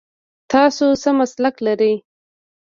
[0.51, 1.93] تاسو څه مسلک لرئ؟